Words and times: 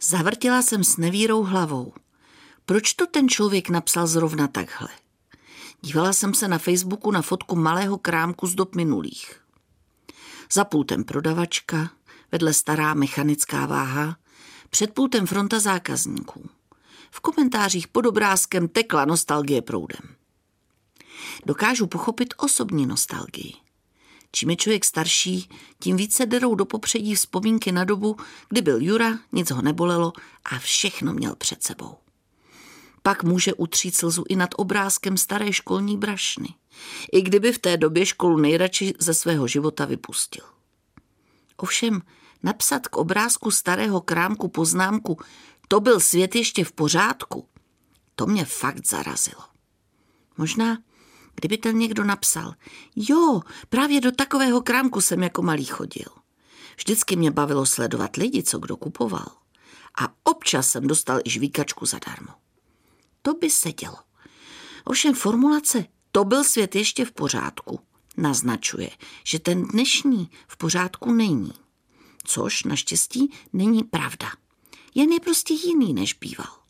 Zavrtila 0.00 0.62
jsem 0.62 0.84
s 0.84 0.96
nevírou 0.96 1.42
hlavou. 1.42 1.92
Proč 2.64 2.92
to 2.92 3.06
ten 3.06 3.28
člověk 3.28 3.68
napsal 3.68 4.06
zrovna 4.06 4.48
takhle? 4.48 4.88
Dívala 5.80 6.12
jsem 6.12 6.34
se 6.34 6.48
na 6.48 6.58
Facebooku 6.58 7.10
na 7.10 7.22
fotku 7.22 7.56
malého 7.56 7.98
krámku 7.98 8.46
z 8.46 8.54
dob 8.54 8.74
minulých. 8.74 9.40
Za 10.52 10.64
pultem 10.64 11.04
prodavačka, 11.04 11.90
vedle 12.32 12.54
stará 12.54 12.94
mechanická 12.94 13.66
váha, 13.66 14.16
před 14.70 14.94
pultem 14.94 15.26
fronta 15.26 15.60
zákazníků. 15.60 16.48
V 17.10 17.20
komentářích 17.20 17.88
pod 17.88 18.06
obrázkem 18.06 18.68
tekla 18.68 19.04
nostalgie 19.04 19.62
proudem. 19.62 20.16
Dokážu 21.46 21.86
pochopit 21.86 22.34
osobní 22.36 22.86
nostalgii. 22.86 23.67
Čím 24.32 24.50
je 24.50 24.56
člověk 24.56 24.84
starší, 24.84 25.48
tím 25.82 25.96
více 25.96 26.26
derou 26.26 26.54
do 26.54 26.64
popředí 26.64 27.14
vzpomínky 27.14 27.72
na 27.72 27.84
dobu, 27.84 28.16
kdy 28.48 28.62
byl 28.62 28.82
Jura, 28.82 29.18
nic 29.32 29.50
ho 29.50 29.62
nebolelo 29.62 30.12
a 30.44 30.58
všechno 30.58 31.12
měl 31.12 31.36
před 31.36 31.62
sebou. 31.62 31.96
Pak 33.02 33.24
může 33.24 33.54
utřít 33.54 33.96
slzu 33.96 34.24
i 34.28 34.36
nad 34.36 34.50
obrázkem 34.56 35.16
staré 35.16 35.52
školní 35.52 35.96
brašny, 35.96 36.48
i 37.12 37.22
kdyby 37.22 37.52
v 37.52 37.58
té 37.58 37.76
době 37.76 38.06
školu 38.06 38.36
nejradši 38.36 38.94
ze 38.98 39.14
svého 39.14 39.46
života 39.46 39.84
vypustil. 39.84 40.44
Ovšem, 41.56 42.02
napsat 42.42 42.88
k 42.88 42.96
obrázku 42.96 43.50
starého 43.50 44.00
krámku 44.00 44.48
poznámku 44.48 45.18
to 45.68 45.80
byl 45.80 46.00
svět 46.00 46.34
ještě 46.34 46.64
v 46.64 46.72
pořádku, 46.72 47.48
to 48.14 48.26
mě 48.26 48.44
fakt 48.44 48.86
zarazilo. 48.86 49.42
Možná, 50.36 50.78
kdyby 51.38 51.58
ten 51.58 51.78
někdo 51.78 52.04
napsal, 52.04 52.54
jo, 52.96 53.40
právě 53.68 54.00
do 54.00 54.12
takového 54.12 54.62
krámku 54.62 55.00
jsem 55.00 55.22
jako 55.22 55.42
malý 55.42 55.64
chodil. 55.64 56.08
Vždycky 56.76 57.16
mě 57.16 57.30
bavilo 57.30 57.66
sledovat 57.66 58.16
lidi, 58.16 58.42
co 58.42 58.58
kdo 58.58 58.76
kupoval. 58.76 59.26
A 60.00 60.08
občas 60.24 60.70
jsem 60.70 60.86
dostal 60.86 61.20
i 61.24 61.30
žvíkačku 61.30 61.86
zadarmo. 61.86 62.32
To 63.22 63.34
by 63.34 63.50
se 63.50 63.72
dělo. 63.72 63.96
Ovšem 64.84 65.14
formulace 65.14 65.84
to 66.12 66.24
byl 66.24 66.44
svět 66.44 66.74
ještě 66.74 67.04
v 67.04 67.12
pořádku 67.12 67.80
naznačuje, 68.16 68.90
že 69.24 69.38
ten 69.38 69.62
dnešní 69.62 70.30
v 70.48 70.56
pořádku 70.56 71.12
není. 71.12 71.52
Což 72.24 72.64
naštěstí 72.64 73.32
není 73.52 73.84
pravda. 73.84 74.28
Jen 74.94 75.10
je 75.10 75.20
prostě 75.20 75.54
jiný, 75.54 75.94
než 75.94 76.14
býval. 76.14 76.67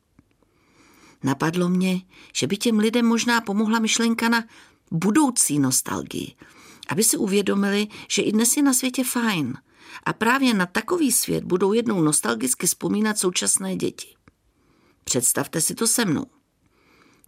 Napadlo 1.22 1.68
mě, 1.68 2.00
že 2.34 2.46
by 2.46 2.56
těm 2.56 2.78
lidem 2.78 3.06
možná 3.06 3.40
pomohla 3.40 3.78
myšlenka 3.78 4.28
na 4.28 4.44
budoucí 4.90 5.58
nostalgii, 5.58 6.34
aby 6.88 7.04
si 7.04 7.16
uvědomili, 7.16 7.88
že 8.08 8.22
i 8.22 8.32
dnes 8.32 8.56
je 8.56 8.62
na 8.62 8.74
světě 8.74 9.04
fajn 9.04 9.54
a 10.04 10.12
právě 10.12 10.54
na 10.54 10.66
takový 10.66 11.12
svět 11.12 11.44
budou 11.44 11.72
jednou 11.72 12.02
nostalgicky 12.02 12.66
vzpomínat 12.66 13.18
současné 13.18 13.76
děti. 13.76 14.14
Představte 15.04 15.60
si 15.60 15.74
to 15.74 15.86
se 15.86 16.04
mnou. 16.04 16.26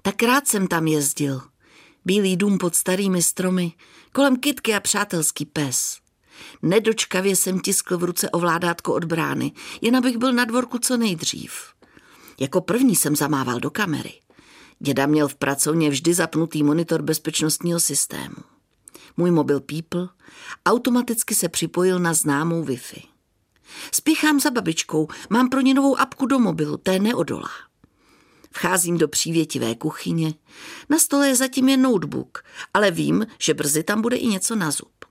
Tak 0.02 0.22
rád 0.22 0.48
jsem 0.48 0.66
tam 0.66 0.86
jezdil. 0.86 1.42
Bílý 2.05 2.36
dům 2.36 2.58
pod 2.58 2.74
starými 2.74 3.22
stromy, 3.22 3.72
kolem 4.12 4.36
kitky 4.36 4.74
a 4.74 4.80
přátelský 4.80 5.46
pes. 5.46 5.98
Nedočkavě 6.62 7.36
jsem 7.36 7.61
tiskl 7.61 7.98
v 7.98 8.05
ruce 8.05 8.30
ovládátko 8.30 8.94
od 8.94 9.05
brány, 9.05 9.52
jen 9.80 9.96
abych 9.96 10.16
byl 10.16 10.33
na 10.33 10.44
dvorku 10.44 10.78
co 10.78 10.96
nejdřív. 10.96 11.52
Jako 12.41 12.60
první 12.60 12.96
jsem 12.96 13.16
zamával 13.16 13.60
do 13.60 13.70
kamery. 13.70 14.12
Děda 14.78 15.06
měl 15.06 15.28
v 15.28 15.34
pracovně 15.34 15.91
vždy 15.91 16.14
zapnutý 16.14 16.62
monitor 16.62 17.02
bezpečnostního 17.02 17.80
systému. 17.80 18.36
Můj 19.16 19.30
mobil 19.30 19.60
pípl, 19.60 20.08
automaticky 20.66 21.34
se 21.34 21.48
připojil 21.48 21.98
na 21.98 22.14
známou 22.14 22.64
Wi-Fi. 22.64 23.02
Spěchám 23.92 24.41
za 24.41 24.50
babičkou, 24.50 25.08
mám 25.30 25.48
pro 25.48 25.61
ně 25.61 25.74
novou 25.74 26.00
apku 26.00 26.27
do 26.27 26.38
mobilu, 26.38 26.77
té 26.77 26.98
neodolá. 26.98 27.50
Vcházím 28.52 28.98
do 28.98 29.08
přívětivé 29.08 29.74
kuchyně. 29.74 30.34
Na 30.88 30.98
stole 30.98 31.28
je 31.28 31.36
zatím 31.36 31.68
jen 31.68 31.83
notebook, 31.83 32.44
ale 32.74 32.91
vím, 32.91 33.27
že 33.38 33.55
brzy 33.55 33.83
tam 33.83 34.02
bude 34.02 34.17
i 34.17 34.27
něco 34.27 34.56
na 34.56 34.70
zub. 34.70 35.05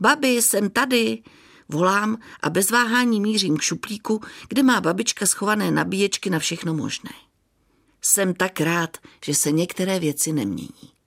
Babi, 0.00 0.28
jsem 0.28 0.70
tady, 0.70 1.22
volám 1.70 2.18
a 2.42 2.50
bez 2.50 2.70
váhání 2.70 3.20
mířím 3.20 3.56
k 3.56 3.62
šuplíku, 3.62 4.20
kde 4.48 4.62
má 4.62 4.80
babička 4.80 5.26
schované 5.26 5.70
nabíječky 5.70 6.30
na 6.30 6.38
všechno 6.38 6.74
možné. 6.74 7.10
Jsem 8.02 8.34
tak 8.34 8.60
rád, 8.60 8.96
že 9.24 9.34
se 9.34 9.52
některé 9.52 9.98
věci 9.98 10.32
nemění. 10.32 10.99